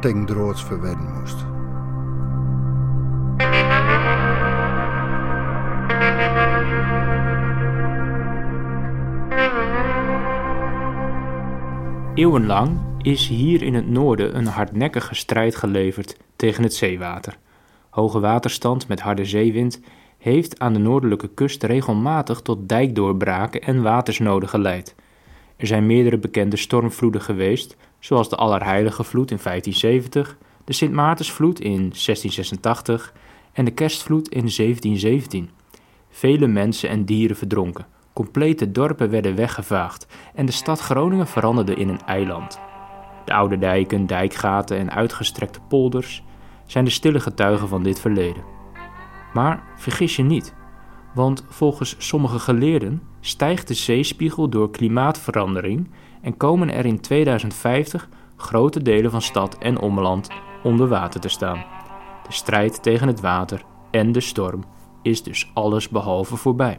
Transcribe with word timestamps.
droods 0.00 0.64
verwedden 0.64 1.12
moest. 1.18 1.36
Eeuwenlang 12.14 12.78
is 13.02 13.28
hier 13.28 13.62
in 13.62 13.74
het 13.74 13.88
noorden 13.88 14.36
een 14.36 14.46
hardnekkige 14.46 15.14
strijd 15.14 15.56
geleverd 15.56 16.16
tegen 16.36 16.62
het 16.62 16.74
zeewater. 16.74 17.38
Hoge 17.90 18.20
waterstand 18.20 18.88
met 18.88 19.00
harde 19.00 19.24
zeewind 19.24 19.80
heeft 20.18 20.58
aan 20.58 20.72
de 20.72 20.78
noordelijke 20.78 21.28
kust 21.28 21.62
regelmatig 21.62 22.40
tot 22.40 22.68
dijkdoorbraken 22.68 23.60
en 23.60 23.82
watersnoden 23.82 24.48
geleid. 24.48 24.94
Er 25.60 25.66
zijn 25.66 25.86
meerdere 25.86 26.18
bekende 26.18 26.56
stormvloeden 26.56 27.20
geweest, 27.20 27.76
zoals 27.98 28.28
de 28.28 28.36
Allerheilige 28.36 29.04
vloed 29.04 29.30
in 29.30 29.38
1570, 29.42 30.38
de 30.64 30.72
Sint 30.72 30.92
Maartensvloed 30.92 31.60
in 31.60 31.70
1686 31.70 33.12
en 33.52 33.64
de 33.64 33.70
Kerstvloed 33.70 34.28
in 34.28 34.40
1717. 34.40 35.50
Vele 36.10 36.46
mensen 36.46 36.88
en 36.88 37.04
dieren 37.04 37.36
verdronken. 37.36 37.86
Complete 38.12 38.72
dorpen 38.72 39.10
werden 39.10 39.36
weggevaagd 39.36 40.06
en 40.34 40.46
de 40.46 40.52
stad 40.52 40.80
Groningen 40.80 41.26
veranderde 41.26 41.74
in 41.74 41.88
een 41.88 42.04
eiland. 42.06 42.60
De 43.24 43.32
oude 43.32 43.58
dijken, 43.58 44.06
dijkgaten 44.06 44.78
en 44.78 44.90
uitgestrekte 44.90 45.60
polders 45.68 46.24
zijn 46.66 46.84
de 46.84 46.90
stille 46.90 47.20
getuigen 47.20 47.68
van 47.68 47.82
dit 47.82 48.00
verleden. 48.00 48.44
Maar 49.32 49.62
vergis 49.76 50.16
je 50.16 50.22
niet, 50.22 50.54
want 51.14 51.44
volgens 51.48 51.94
sommige 51.98 52.38
geleerden 52.38 53.02
stijgt 53.20 53.68
de 53.68 53.74
zeespiegel 53.74 54.48
door 54.48 54.70
klimaatverandering 54.70 55.90
en 56.22 56.36
komen 56.36 56.72
er 56.72 56.86
in 56.86 57.00
2050 57.00 58.08
grote 58.36 58.82
delen 58.82 59.10
van 59.10 59.22
stad 59.22 59.58
en 59.58 59.78
omland 59.78 60.28
onder 60.62 60.88
water 60.88 61.20
te 61.20 61.28
staan. 61.28 61.64
De 62.26 62.32
strijd 62.32 62.82
tegen 62.82 63.06
het 63.06 63.20
water 63.20 63.64
en 63.90 64.12
de 64.12 64.20
storm 64.20 64.64
is 65.02 65.22
dus 65.22 65.50
alles 65.54 65.88
behalve 65.88 66.36
voorbij. 66.36 66.78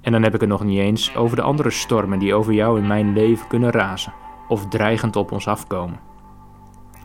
En 0.00 0.12
dan 0.12 0.22
heb 0.22 0.34
ik 0.34 0.40
het 0.40 0.48
nog 0.48 0.64
niet 0.64 0.78
eens 0.78 1.16
over 1.16 1.36
de 1.36 1.42
andere 1.42 1.70
stormen 1.70 2.18
die 2.18 2.34
over 2.34 2.52
jou 2.52 2.78
in 2.78 2.86
mijn 2.86 3.12
leven 3.12 3.48
kunnen 3.48 3.70
razen 3.70 4.12
of 4.48 4.68
dreigend 4.68 5.16
op 5.16 5.32
ons 5.32 5.48
afkomen. 5.48 6.00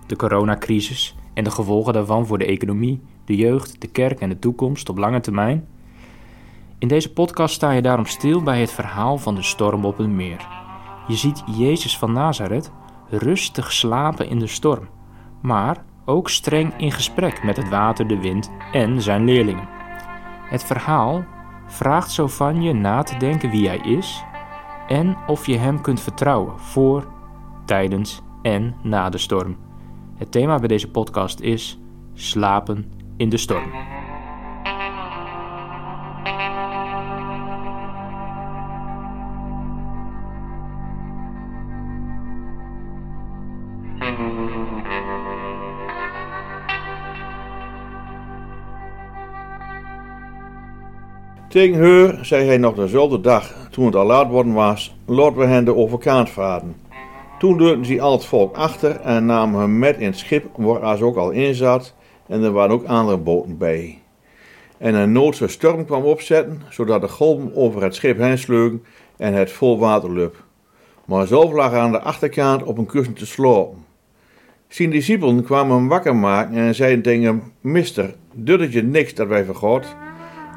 De 0.07 0.15
coronacrisis 0.15 1.15
en 1.33 1.43
de 1.43 1.51
gevolgen 1.51 1.93
daarvan 1.93 2.25
voor 2.25 2.37
de 2.37 2.45
economie, 2.45 3.01
de 3.25 3.35
jeugd, 3.35 3.81
de 3.81 3.87
kerk 3.87 4.19
en 4.19 4.29
de 4.29 4.39
toekomst 4.39 4.89
op 4.89 4.97
lange 4.97 5.19
termijn. 5.19 5.67
In 6.81 6.87
deze 6.87 7.13
podcast 7.13 7.53
sta 7.53 7.71
je 7.71 7.81
daarom 7.81 8.05
stil 8.05 8.41
bij 8.43 8.59
het 8.59 8.71
verhaal 8.71 9.17
van 9.17 9.35
de 9.35 9.41
storm 9.41 9.85
op 9.85 9.97
het 9.97 10.07
meer. 10.07 10.47
Je 11.07 11.15
ziet 11.15 11.43
Jezus 11.57 11.97
van 11.97 12.11
Nazareth 12.11 12.71
rustig 13.09 13.71
slapen 13.71 14.29
in 14.29 14.39
de 14.39 14.47
storm, 14.47 14.89
maar 15.41 15.83
ook 16.05 16.29
streng 16.29 16.73
in 16.77 16.91
gesprek 16.91 17.43
met 17.43 17.57
het 17.57 17.69
water, 17.69 18.07
de 18.07 18.19
wind 18.19 18.51
en 18.71 19.01
zijn 19.01 19.23
leerlingen. 19.23 19.67
Het 20.49 20.63
verhaal 20.63 21.25
vraagt 21.67 22.11
zo 22.11 22.27
van 22.27 22.61
je 22.61 22.73
na 22.73 23.03
te 23.03 23.17
denken 23.17 23.49
wie 23.49 23.67
hij 23.67 23.79
is 23.79 24.23
en 24.87 25.17
of 25.27 25.45
je 25.45 25.57
hem 25.57 25.81
kunt 25.81 26.01
vertrouwen 26.01 26.59
voor, 26.59 27.07
tijdens 27.65 28.21
en 28.41 28.75
na 28.83 29.09
de 29.09 29.17
storm. 29.17 29.57
Het 30.15 30.31
thema 30.31 30.59
bij 30.59 30.67
deze 30.67 30.91
podcast 30.91 31.39
is 31.39 31.79
slapen 32.13 32.91
in 33.17 33.29
de 33.29 33.37
storm. 33.37 33.71
Tegen 51.51 51.81
haar 51.83 52.25
zei 52.25 52.45
hij 52.45 52.57
nog 52.57 52.75
dezelfde 52.75 53.21
dag, 53.21 53.67
toen 53.71 53.85
het 53.85 53.95
al 53.95 54.05
laat 54.05 54.29
worden 54.29 54.53
was, 54.53 54.95
laten 55.05 55.37
we 55.37 55.45
hen 55.45 55.65
de 55.65 55.75
overkant 55.75 56.29
varen. 56.29 56.75
Toen 57.39 57.57
deurden 57.57 57.85
ze 57.85 58.01
al 58.01 58.11
het 58.11 58.25
volk 58.25 58.55
achter 58.55 58.99
en 58.99 59.25
namen 59.25 59.59
hem 59.59 59.79
met 59.79 59.97
in 59.97 60.05
het 60.05 60.17
schip 60.17 60.45
waar 60.55 60.97
ze 60.97 61.05
ook 61.05 61.15
al 61.15 61.31
in 61.31 61.53
zat 61.53 61.93
en 62.27 62.43
er 62.43 62.51
waren 62.51 62.75
ook 62.75 62.85
andere 62.85 63.17
boten 63.17 63.57
bij. 63.57 63.99
En 64.77 64.95
een 64.95 65.11
noodse 65.11 65.47
storm 65.47 65.85
kwam 65.85 66.03
opzetten, 66.03 66.61
zodat 66.69 67.01
de 67.01 67.07
golven 67.07 67.55
over 67.55 67.83
het 67.83 67.95
schip 67.95 68.17
heen 68.17 68.37
sleugen 68.37 68.83
en 69.17 69.33
het 69.33 69.51
vol 69.51 69.79
water 69.79 70.13
liep. 70.13 70.43
Maar 71.05 71.27
zelf 71.27 71.51
lag 71.51 71.73
aan 71.73 71.91
de 71.91 72.01
achterkant 72.01 72.63
op 72.63 72.77
een 72.77 72.85
kussen 72.85 73.13
te 73.13 73.25
slapen. 73.25 73.85
Zijn 74.67 74.89
discipelen 74.89 75.43
kwamen 75.43 75.75
hem 75.75 75.87
wakker 75.87 76.15
maken 76.15 76.55
en 76.55 76.75
zeiden 76.75 77.03
tegen 77.03 77.23
hem, 77.23 77.43
Mister, 77.61 78.15
het 78.45 78.73
je 78.73 78.83
niks 78.83 79.13
dat 79.13 79.27
wij 79.27 79.45
vergod? 79.45 79.95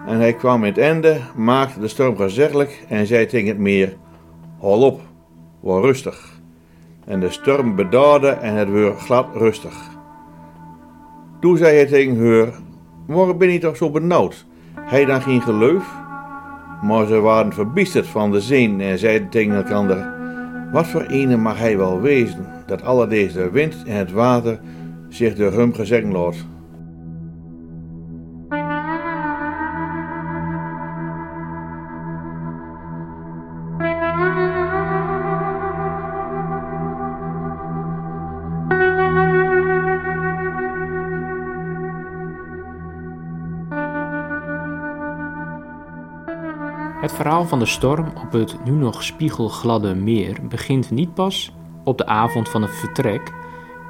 En 0.06 0.18
hij 0.18 0.32
kwam 0.32 0.64
in 0.64 0.72
het 0.72 0.78
einde, 0.78 1.20
maakte 1.36 1.80
de 1.80 1.88
storm 1.88 2.16
gezellig 2.16 2.84
en 2.88 3.06
zei 3.06 3.26
tegen 3.26 3.48
het 3.48 3.58
meer: 3.58 3.96
Hol 4.58 4.82
op, 4.82 5.00
word 5.60 5.84
rustig. 5.84 6.32
En 7.04 7.20
de 7.20 7.30
storm 7.30 7.74
bedaarde 7.74 8.28
en 8.28 8.54
het 8.54 8.70
werd 8.70 8.98
glad 8.98 9.26
rustig. 9.34 9.90
Toen 11.40 11.56
zei 11.56 11.76
hij 11.76 11.86
tegen 11.86 12.26
haar: 12.26 12.52
Waarom 13.06 13.38
ben 13.38 13.50
je 13.50 13.58
toch 13.58 13.76
zo 13.76 13.90
benauwd? 13.90 14.46
Hij 14.80 15.04
dan 15.04 15.22
geen 15.22 15.42
geloof? 15.42 15.94
Maar 16.82 17.06
ze 17.06 17.20
waren 17.20 17.52
verbiesterd 17.52 18.06
van 18.06 18.30
de 18.30 18.40
zin 18.40 18.80
en 18.80 18.98
zeiden 18.98 19.28
tegen 19.28 19.54
elkaar: 19.54 20.14
Wat 20.72 20.86
voor 20.86 21.02
ene 21.02 21.36
mag 21.36 21.58
hij 21.58 21.76
wel 21.76 22.00
wezen, 22.00 22.46
dat 22.66 22.82
alle 22.82 23.06
deze 23.06 23.50
wind 23.50 23.82
en 23.86 23.96
het 23.96 24.12
water 24.12 24.60
zich 25.08 25.34
door 25.34 25.52
hem 25.52 25.74
gezegd 25.74 26.06
laat? 26.06 26.36
Het 47.04 47.12
verhaal 47.12 47.44
van 47.44 47.58
de 47.58 47.66
storm 47.66 48.06
op 48.24 48.32
het 48.32 48.64
nu 48.64 48.72
nog 48.72 49.02
spiegelgladde 49.02 49.94
meer 49.94 50.38
begint 50.48 50.90
niet 50.90 51.14
pas 51.14 51.52
op 51.82 51.98
de 51.98 52.06
avond 52.06 52.48
van 52.48 52.62
het 52.62 52.74
vertrek, 52.74 53.32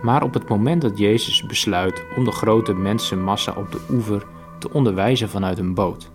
maar 0.02 0.22
op 0.22 0.34
het 0.34 0.48
moment 0.48 0.82
dat 0.82 0.98
Jezus 0.98 1.46
besluit 1.46 2.04
om 2.16 2.24
de 2.24 2.30
grote 2.30 2.72
mensenmassa 2.72 3.54
op 3.56 3.72
de 3.72 3.80
oever 3.90 4.26
te 4.58 4.72
onderwijzen 4.72 5.28
vanuit 5.28 5.58
een 5.58 5.74
boot. 5.74 6.10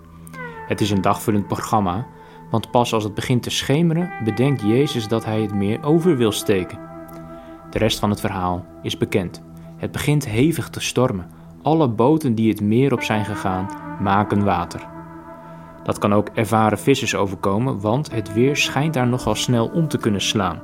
Het 0.67 0.81
is 0.81 0.91
een 0.91 1.01
dagvullend 1.01 1.47
programma, 1.47 2.07
want 2.51 2.71
pas 2.71 2.93
als 2.93 3.03
het 3.03 3.13
begint 3.13 3.43
te 3.43 3.49
schemeren 3.49 4.11
bedenkt 4.23 4.61
Jezus 4.61 5.07
dat 5.07 5.25
hij 5.25 5.41
het 5.41 5.53
meer 5.53 5.83
over 5.83 6.17
wil 6.17 6.31
steken. 6.31 6.79
De 7.69 7.77
rest 7.77 7.99
van 7.99 8.09
het 8.09 8.19
verhaal 8.19 8.65
is 8.81 8.97
bekend. 8.97 9.43
Het 9.77 9.91
begint 9.91 10.27
hevig 10.27 10.69
te 10.69 10.79
stormen. 10.79 11.29
Alle 11.61 11.89
boten 11.89 12.35
die 12.35 12.49
het 12.49 12.61
meer 12.61 12.93
op 12.93 13.01
zijn 13.01 13.25
gegaan 13.25 13.69
maken 13.99 14.43
water. 14.43 14.98
Dat 15.83 15.97
kan 15.97 16.13
ook 16.13 16.29
ervaren 16.33 16.79
vissers 16.79 17.15
overkomen, 17.15 17.79
want 17.79 18.11
het 18.11 18.33
weer 18.33 18.55
schijnt 18.55 18.93
daar 18.93 19.07
nogal 19.07 19.35
snel 19.35 19.67
om 19.67 19.87
te 19.87 19.97
kunnen 19.97 20.21
slaan. 20.21 20.61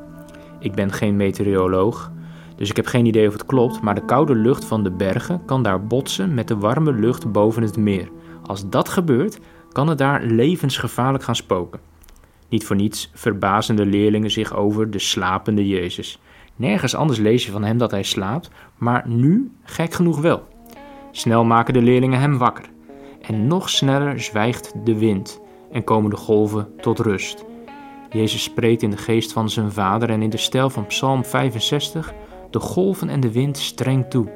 Ik 0.60 0.74
ben 0.74 0.92
geen 0.92 1.16
meteoroloog, 1.16 2.12
dus 2.56 2.70
ik 2.70 2.76
heb 2.76 2.86
geen 2.86 3.06
idee 3.06 3.28
of 3.28 3.34
het 3.34 3.46
klopt, 3.46 3.82
maar 3.82 3.96
de 3.96 4.06
koude 4.06 4.36
lucht 4.36 4.66
van 4.66 4.84
de 4.84 4.92
bergen 4.92 5.42
kan 5.46 5.64
daar 5.64 5.88
botsen 5.88 6.34
met 6.34 6.48
de 6.48 6.58
warme 6.58 6.92
lucht 6.94 7.32
boven 7.32 7.64
het 7.64 7.78
meer. 7.78 8.10
Als 8.46 8.70
dat 8.70 8.90
gebeurt, 8.90 9.40
kan 9.72 9.88
het 9.88 9.98
daar 9.98 10.24
levensgevaarlijk 10.24 11.24
gaan 11.24 11.36
spoken. 11.36 11.80
Niet 12.50 12.66
voor 12.66 12.76
niets 12.76 13.12
verbazen 13.14 13.76
de 13.76 13.86
leerlingen 13.86 14.32
zich 14.32 14.56
over 14.56 14.92
de 14.92 15.00
slapende 15.00 15.68
Jezus. 15.68 16.20
Nergens 16.56 16.96
anders 16.96 17.20
lees 17.20 17.46
je 17.46 17.52
van 17.52 17.64
hem 17.64 17.78
dat 17.78 17.92
hij 17.92 18.04
slaapt, 18.04 18.50
maar 18.78 19.04
nu 19.08 19.52
gek 19.64 19.94
genoeg 19.94 20.22
wel. 20.22 20.44
Snel 21.12 21.44
maken 21.44 21.74
de 21.74 21.82
leerlingen 21.82 22.20
hem 22.20 22.38
wakker. 22.38 22.74
En 23.28 23.48
nog 23.48 23.70
sneller 23.70 24.20
zwijgt 24.20 24.74
de 24.84 24.98
wind 24.98 25.42
en 25.72 25.84
komen 25.84 26.10
de 26.10 26.16
golven 26.16 26.68
tot 26.78 27.00
rust. 27.00 27.46
Jezus 28.10 28.44
spreekt 28.44 28.82
in 28.82 28.90
de 28.90 28.98
geest 28.98 29.34
van 29.34 29.50
zijn 29.50 29.72
vader 29.72 30.10
en 30.10 30.22
in 30.22 30.30
de 30.30 30.38
stijl 30.38 30.70
van 30.70 30.86
Psalm 30.86 31.26
65 31.26 32.14
de 32.50 32.60
golven 32.60 33.10
en 33.10 33.20
de 33.20 33.32
wind 33.32 33.58
streng 33.58 34.06
toe. 34.10 34.32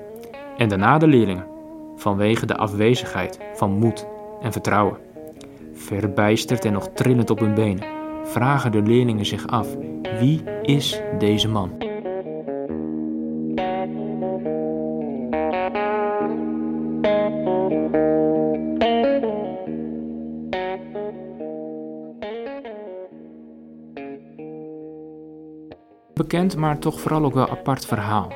En 0.57 0.69
daarna 0.69 0.97
de 0.97 1.07
leerlingen, 1.07 1.45
vanwege 1.95 2.45
de 2.45 2.56
afwezigheid 2.56 3.39
van 3.53 3.71
moed 3.71 4.07
en 4.41 4.51
vertrouwen. 4.51 4.97
Verbijsterd 5.74 6.65
en 6.65 6.74
nog 6.74 6.89
trillend 6.94 7.30
op 7.30 7.39
hun 7.39 7.53
benen, 7.53 7.85
vragen 8.24 8.71
de 8.71 8.81
leerlingen 8.81 9.25
zich 9.25 9.47
af: 9.47 9.68
wie 10.19 10.44
is 10.62 11.01
deze 11.18 11.47
man? 11.47 11.89
Bekend, 26.29 26.57
maar 26.57 26.79
toch 26.79 26.99
vooral 26.99 27.23
ook 27.23 27.33
wel 27.33 27.49
apart 27.49 27.85
verhaal. 27.85 28.33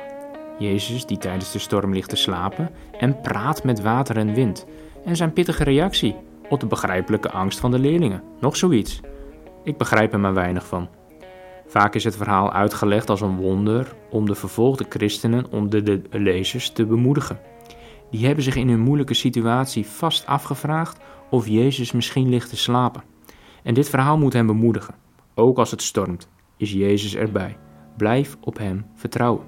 Jezus 0.58 1.06
die 1.06 1.18
tijdens 1.18 1.52
de 1.52 1.58
storm 1.58 1.92
ligt 1.92 2.08
te 2.08 2.16
slapen 2.16 2.70
en 2.98 3.20
praat 3.20 3.64
met 3.64 3.80
water 3.80 4.16
en 4.16 4.34
wind. 4.34 4.66
En 5.04 5.16
zijn 5.16 5.32
pittige 5.32 5.64
reactie 5.64 6.16
op 6.48 6.60
de 6.60 6.66
begrijpelijke 6.66 7.30
angst 7.30 7.60
van 7.60 7.70
de 7.70 7.78
leerlingen. 7.78 8.22
Nog 8.40 8.56
zoiets. 8.56 9.00
Ik 9.64 9.76
begrijp 9.76 10.12
er 10.12 10.20
maar 10.20 10.34
weinig 10.34 10.66
van. 10.66 10.88
Vaak 11.66 11.94
is 11.94 12.04
het 12.04 12.16
verhaal 12.16 12.52
uitgelegd 12.52 13.10
als 13.10 13.20
een 13.20 13.36
wonder 13.36 13.94
om 14.10 14.26
de 14.26 14.34
vervolgde 14.34 14.86
christenen, 14.88 15.50
om 15.50 15.70
de, 15.70 16.02
lezers 16.10 16.70
te 16.70 16.86
bemoedigen. 16.86 17.40
Die 18.10 18.26
hebben 18.26 18.44
zich 18.44 18.56
in 18.56 18.68
hun 18.68 18.80
moeilijke 18.80 19.14
situatie 19.14 19.86
vast 19.86 20.26
afgevraagd 20.26 20.98
of 21.30 21.48
Jezus 21.48 21.92
misschien 21.92 22.28
ligt 22.28 22.48
te 22.48 22.56
slapen. 22.56 23.02
En 23.62 23.74
dit 23.74 23.88
verhaal 23.88 24.18
moet 24.18 24.32
hen 24.32 24.46
bemoedigen. 24.46 24.94
Ook 25.34 25.58
als 25.58 25.70
het 25.70 25.82
stormt, 25.82 26.28
is 26.56 26.72
Jezus 26.72 27.14
erbij. 27.14 27.56
Blijf 27.96 28.36
op 28.40 28.58
Hem 28.58 28.86
vertrouwen. 28.94 29.44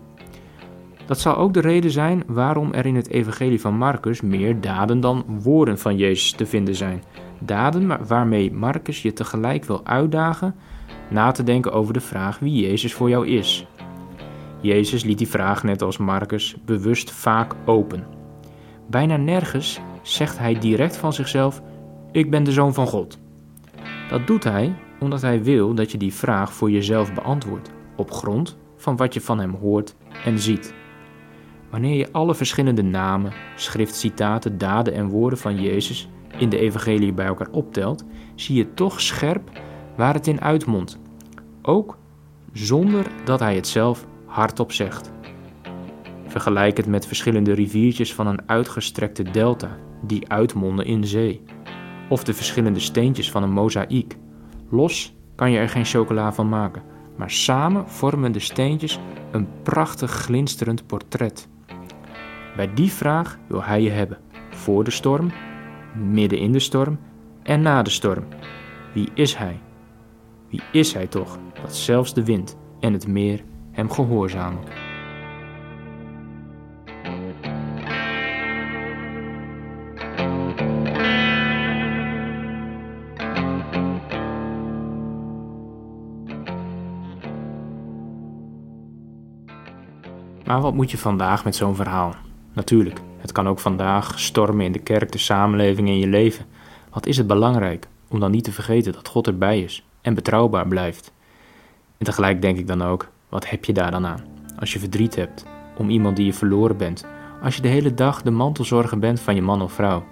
Dat 1.07 1.21
zal 1.21 1.37
ook 1.37 1.55
de 1.55 1.61
reden 1.61 1.91
zijn 1.91 2.23
waarom 2.27 2.73
er 2.73 2.87
in 2.87 2.95
het 2.95 3.09
Evangelie 3.09 3.61
van 3.61 3.77
Marcus 3.77 4.21
meer 4.21 4.61
daden 4.61 5.01
dan 5.01 5.25
woorden 5.43 5.79
van 5.79 5.97
Jezus 5.97 6.33
te 6.33 6.47
vinden 6.47 6.75
zijn. 6.75 7.03
Daden 7.39 8.07
waarmee 8.07 8.53
Marcus 8.53 9.03
je 9.03 9.13
tegelijk 9.13 9.65
wil 9.65 9.87
uitdagen 9.87 10.55
na 11.11 11.33
te 11.33 11.43
denken 11.43 11.73
over 11.73 11.93
de 11.93 12.01
vraag 12.01 12.39
wie 12.39 12.67
Jezus 12.67 12.95
voor 12.95 13.09
jou 13.09 13.27
is. 13.27 13.67
Jezus 14.61 15.05
liet 15.05 15.19
die 15.19 15.29
vraag, 15.29 15.63
net 15.63 15.83
als 15.83 15.97
Marcus, 15.97 16.57
bewust 16.65 17.11
vaak 17.11 17.55
open. 17.65 18.07
Bijna 18.87 19.17
nergens 19.17 19.81
zegt 20.03 20.39
hij 20.39 20.59
direct 20.59 20.97
van 20.97 21.13
zichzelf: 21.13 21.63
Ik 22.13 22.31
ben 22.31 22.45
de 22.45 22.53
zoon 22.53 22.75
van 22.75 22.87
God. 22.87 23.19
Dat 24.09 24.27
doet 24.27 24.45
hij 24.45 24.75
omdat 25.01 25.23
hij 25.23 25.43
wil 25.43 25.75
dat 25.75 25.93
je 25.93 25.99
die 25.99 26.15
vraag 26.15 26.53
voor 26.53 26.71
jezelf 26.71 27.15
beantwoordt, 27.15 27.71
op 27.97 28.11
grond 28.11 28.57
van 28.77 28.97
wat 28.97 29.15
je 29.15 29.21
van 29.21 29.39
hem 29.39 29.55
hoort 29.55 29.95
en 30.25 30.39
ziet. 30.39 30.75
Wanneer 31.71 31.97
je 31.97 32.13
alle 32.13 32.35
verschillende 32.35 32.83
namen, 32.83 33.33
schriftcitaten, 33.55 34.59
daden 34.59 34.95
en 34.95 35.09
woorden 35.09 35.39
van 35.39 35.61
Jezus 35.61 36.09
in 36.39 36.49
de 36.49 36.59
evangelie 36.59 37.13
bij 37.13 37.27
elkaar 37.27 37.51
optelt, 37.51 38.05
zie 38.35 38.57
je 38.57 38.75
toch 38.75 39.01
scherp 39.01 39.51
waar 39.97 40.15
het 40.15 40.27
in 40.27 40.41
uitmondt. 40.41 40.99
Ook 41.63 41.99
zonder 42.53 43.07
dat 43.25 43.41
hij 43.41 43.55
het 43.55 43.67
zelf 43.67 44.07
hardop 44.27 44.73
zegt. 44.73 45.13
Vergelijk 46.27 46.77
het 46.77 46.87
met 46.87 47.07
verschillende 47.07 47.53
riviertjes 47.53 48.15
van 48.15 48.27
een 48.27 48.49
uitgestrekte 48.49 49.23
delta 49.23 49.77
die 50.03 50.29
uitmonden 50.29 50.87
in 50.87 51.05
zee. 51.05 51.43
Of 52.09 52.25
de 52.25 52.35
verschillende 52.35 52.81
steentjes 52.81 53.31
van 53.31 53.43
een 53.43 53.53
mozaïek. 53.53 54.17
Los 54.71 55.15
kan 55.35 55.51
je 55.51 55.59
er 55.59 55.69
geen 55.69 55.85
chocola 55.85 56.33
van 56.33 56.49
maken, 56.49 56.83
maar 57.17 57.31
samen 57.31 57.89
vormen 57.89 58.33
de 58.33 58.39
steentjes 58.39 59.01
een 59.31 59.49
prachtig 59.63 60.11
glinsterend 60.11 60.87
portret. 60.87 61.49
Bij 62.57 62.75
die 62.75 62.93
vraag 62.93 63.39
wil 63.47 63.63
hij 63.63 63.83
je 63.83 63.91
hebben. 63.91 64.19
Voor 64.51 64.85
de 64.85 64.91
storm, 64.91 65.33
midden 65.95 66.39
in 66.39 66.53
de 66.53 66.59
storm 66.59 66.99
en 67.43 67.63
na 67.63 67.83
de 67.83 67.91
storm. 67.91 68.25
Wie 68.95 69.09
is 69.15 69.35
hij? 69.35 69.61
Wie 70.49 70.63
is 70.73 70.93
hij 70.93 71.07
toch, 71.07 71.39
dat 71.63 71.77
zelfs 71.77 72.15
de 72.15 72.25
wind 72.25 72.57
en 72.81 72.93
het 72.93 73.07
meer 73.07 73.45
hem 73.73 73.91
gehoorzamen? 73.91 74.86
Maar 90.47 90.61
wat 90.61 90.75
moet 90.75 90.91
je 90.91 90.99
vandaag 90.99 91.45
met 91.45 91.57
zo'n 91.57 91.75
verhaal? 91.75 92.15
Natuurlijk, 92.53 93.01
het 93.19 93.33
kan 93.33 93.49
ook 93.49 93.59
vandaag 93.59 94.19
stormen 94.19 94.65
in 94.65 94.73
de 94.73 94.79
kerk, 94.79 95.13
de 95.13 95.19
samenleving 95.19 95.89
en 95.89 95.99
je 95.99 96.07
leven. 96.07 96.47
Wat 96.91 97.07
is 97.07 97.17
het 97.17 97.27
belangrijk 97.27 97.89
om 98.09 98.21
dan 98.21 98.31
niet 98.31 98.45
te 98.45 98.53
vergeten 98.53 98.93
dat 98.93 99.09
God 99.09 99.27
erbij 99.27 99.61
is 99.61 99.87
en 100.01 100.15
betrouwbaar 100.15 100.69
blijft? 100.69 101.13
En 101.99 102.05
tegelijk 102.05 102.43
denk 102.43 102.59
ik 102.59 102.67
dan 102.67 102.83
ook, 102.83 103.09
wat 103.29 103.51
heb 103.51 103.65
je 103.65 103.73
daar 103.73 103.91
dan 103.91 104.07
aan? 104.07 104.25
Als 104.59 104.73
je 104.73 104.79
verdriet 104.79 105.15
hebt 105.15 105.45
om 105.77 105.89
iemand 105.89 106.17
die 106.17 106.27
je 106.27 106.33
verloren 106.33 106.77
bent, 106.77 107.07
als 107.43 107.57
je 107.57 107.63
de 107.63 107.69
hele 107.69 107.95
dag 107.95 108.23
de 108.23 108.31
mantelzorger 108.31 108.99
bent 108.99 109.21
van 109.21 109.35
je 109.35 109.43
man 109.43 109.63
of 109.63 109.73
vrouw, 109.73 110.05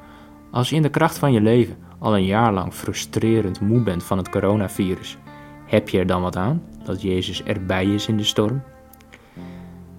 als 0.50 0.70
je 0.70 0.76
in 0.76 0.82
de 0.82 0.90
kracht 0.90 1.18
van 1.18 1.32
je 1.32 1.40
leven 1.40 1.76
al 1.98 2.16
een 2.16 2.24
jaar 2.24 2.52
lang 2.52 2.72
frustrerend 2.72 3.60
moe 3.60 3.82
bent 3.82 4.04
van 4.04 4.18
het 4.18 4.28
coronavirus, 4.28 5.16
heb 5.66 5.88
je 5.88 5.98
er 5.98 6.06
dan 6.06 6.22
wat 6.22 6.36
aan 6.36 6.62
dat 6.84 7.02
Jezus 7.02 7.42
erbij 7.42 7.86
is 7.86 8.08
in 8.08 8.16
de 8.16 8.24
storm? 8.24 8.62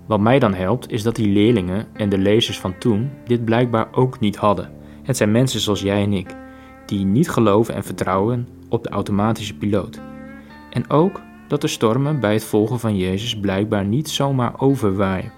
Wat 0.05 0.19
mij 0.19 0.39
dan 0.39 0.53
helpt, 0.53 0.91
is 0.91 1.03
dat 1.03 1.15
die 1.15 1.27
leerlingen 1.27 1.87
en 1.93 2.09
de 2.09 2.17
lezers 2.17 2.59
van 2.59 2.77
toen 2.77 3.09
dit 3.25 3.45
blijkbaar 3.45 3.87
ook 3.91 4.19
niet 4.19 4.35
hadden. 4.35 4.71
Het 5.03 5.17
zijn 5.17 5.31
mensen 5.31 5.59
zoals 5.59 5.81
jij 5.81 6.03
en 6.03 6.13
ik, 6.13 6.35
die 6.85 7.05
niet 7.05 7.29
geloven 7.29 7.73
en 7.73 7.83
vertrouwen 7.83 8.47
op 8.69 8.83
de 8.83 8.89
automatische 8.89 9.57
piloot. 9.57 9.99
En 10.69 10.89
ook 10.89 11.21
dat 11.47 11.61
de 11.61 11.67
stormen 11.67 12.19
bij 12.19 12.33
het 12.33 12.43
volgen 12.43 12.79
van 12.79 12.97
Jezus 12.97 13.39
blijkbaar 13.39 13.85
niet 13.85 14.09
zomaar 14.09 14.59
overwaaien. 14.59 15.31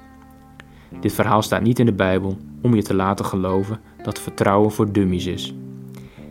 Dit 0.99 1.13
verhaal 1.13 1.41
staat 1.41 1.61
niet 1.61 1.79
in 1.79 1.85
de 1.85 1.93
Bijbel 1.93 2.37
om 2.61 2.75
je 2.75 2.83
te 2.83 2.93
laten 2.93 3.25
geloven 3.25 3.79
dat 4.03 4.19
vertrouwen 4.19 4.71
voor 4.71 4.91
dummies 4.91 5.25
is. 5.25 5.53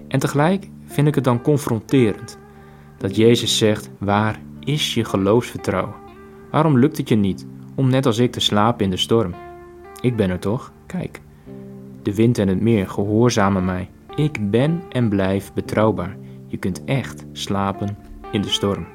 En 0.08 0.18
tegelijk 0.18 0.68
vind 0.86 1.06
ik 1.06 1.14
het 1.14 1.24
dan 1.24 1.42
confronterend 1.42 2.38
dat 2.98 3.16
Jezus 3.16 3.58
zegt: 3.58 3.90
Waar 3.98 4.40
is 4.60 4.94
je 4.94 5.04
geloofsvertrouwen? 5.04 5.94
Waarom 6.50 6.78
lukt 6.78 6.96
het 6.96 7.08
je 7.08 7.16
niet 7.16 7.46
om 7.76 7.90
net 7.90 8.06
als 8.06 8.18
ik 8.18 8.32
te 8.32 8.40
slapen 8.40 8.84
in 8.84 8.90
de 8.90 8.96
storm. 8.96 9.34
Ik 10.00 10.16
ben 10.16 10.30
er 10.30 10.38
toch? 10.38 10.72
Kijk. 10.86 11.20
De 12.02 12.14
wind 12.14 12.38
en 12.38 12.48
het 12.48 12.60
meer 12.60 12.88
gehoorzamen 12.88 13.64
mij. 13.64 13.90
Ik 14.14 14.50
ben 14.50 14.82
en 14.88 15.08
blijf 15.08 15.52
betrouwbaar. 15.52 16.16
Je 16.46 16.56
kunt 16.56 16.84
echt 16.84 17.24
slapen 17.32 17.98
in 18.32 18.42
de 18.42 18.48
storm. 18.48 18.86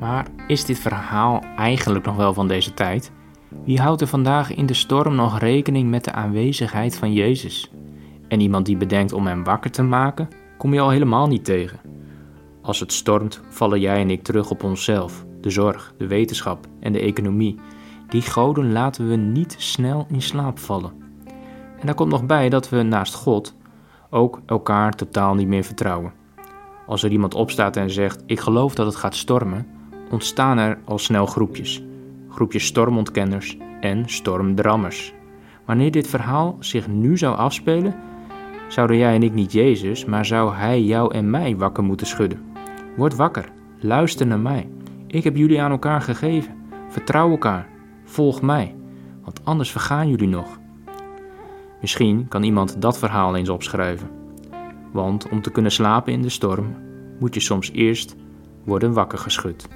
Maar 0.00 0.26
is 0.46 0.64
dit 0.64 0.78
verhaal 0.78 1.42
eigenlijk 1.56 2.04
nog 2.04 2.16
wel 2.16 2.34
van 2.34 2.48
deze 2.48 2.74
tijd? 2.74 3.12
Wie 3.64 3.80
houdt 3.80 4.00
er 4.00 4.06
vandaag 4.06 4.54
in 4.54 4.66
de 4.66 4.74
storm 4.74 5.14
nog 5.14 5.38
rekening 5.38 5.90
met 5.90 6.04
de 6.04 6.12
aanwezigheid 6.12 6.96
van 6.96 7.12
Jezus? 7.12 7.70
En 8.28 8.40
iemand 8.40 8.66
die 8.66 8.76
bedenkt 8.76 9.12
om 9.12 9.26
hem 9.26 9.44
wakker 9.44 9.70
te 9.70 9.82
maken, 9.82 10.28
kom 10.58 10.74
je 10.74 10.80
al 10.80 10.90
helemaal 10.90 11.26
niet 11.26 11.44
tegen. 11.44 11.80
Als 12.62 12.80
het 12.80 12.92
stormt, 12.92 13.40
vallen 13.48 13.80
jij 13.80 14.00
en 14.00 14.10
ik 14.10 14.22
terug 14.22 14.50
op 14.50 14.64
onszelf, 14.64 15.24
de 15.40 15.50
zorg, 15.50 15.94
de 15.98 16.06
wetenschap 16.06 16.66
en 16.80 16.92
de 16.92 17.00
economie. 17.00 17.58
Die 18.08 18.22
goden 18.22 18.72
laten 18.72 19.08
we 19.08 19.16
niet 19.16 19.54
snel 19.58 20.06
in 20.08 20.22
slaap 20.22 20.58
vallen. 20.58 20.92
En 21.78 21.86
daar 21.86 21.94
komt 21.94 22.10
nog 22.10 22.26
bij 22.26 22.48
dat 22.48 22.68
we 22.68 22.82
naast 22.82 23.14
God 23.14 23.56
ook 24.10 24.40
elkaar 24.46 24.92
totaal 24.92 25.34
niet 25.34 25.48
meer 25.48 25.64
vertrouwen. 25.64 26.12
Als 26.86 27.02
er 27.02 27.10
iemand 27.10 27.34
opstaat 27.34 27.76
en 27.76 27.90
zegt: 27.90 28.22
Ik 28.26 28.40
geloof 28.40 28.74
dat 28.74 28.86
het 28.86 28.96
gaat 28.96 29.14
stormen, 29.14 29.66
ontstaan 30.10 30.58
er 30.58 30.78
al 30.84 30.98
snel 30.98 31.26
groepjes. 31.26 31.82
Groepjes 32.28 32.64
stormontkenners 32.64 33.56
en 33.80 34.08
stormdrammers. 34.08 35.12
Wanneer 35.64 35.90
dit 35.90 36.06
verhaal 36.06 36.56
zich 36.58 36.88
nu 36.88 37.18
zou 37.18 37.36
afspelen, 37.36 37.94
zouden 38.68 38.96
jij 38.96 39.14
en 39.14 39.22
ik 39.22 39.32
niet 39.32 39.52
Jezus, 39.52 40.04
maar 40.04 40.26
zou 40.26 40.54
Hij 40.54 40.82
jou 40.82 41.14
en 41.14 41.30
mij 41.30 41.56
wakker 41.56 41.84
moeten 41.84 42.06
schudden. 42.06 42.40
Word 42.96 43.16
wakker, 43.16 43.48
luister 43.78 44.26
naar 44.26 44.40
mij. 44.40 44.68
Ik 45.06 45.24
heb 45.24 45.36
jullie 45.36 45.62
aan 45.62 45.70
elkaar 45.70 46.00
gegeven. 46.00 46.54
Vertrouw 46.88 47.30
elkaar, 47.30 47.68
volg 48.04 48.42
mij, 48.42 48.74
want 49.24 49.44
anders 49.44 49.70
vergaan 49.70 50.08
jullie 50.08 50.28
nog. 50.28 50.58
Misschien 51.80 52.28
kan 52.28 52.42
iemand 52.42 52.82
dat 52.82 52.98
verhaal 52.98 53.36
eens 53.36 53.48
opschrijven. 53.48 54.10
Want 54.92 55.28
om 55.28 55.42
te 55.42 55.50
kunnen 55.50 55.72
slapen 55.72 56.12
in 56.12 56.22
de 56.22 56.28
storm, 56.28 56.74
moet 57.18 57.34
je 57.34 57.40
soms 57.40 57.70
eerst 57.72 58.16
worden 58.64 58.92
wakker 58.92 59.18
geschud. 59.18 59.68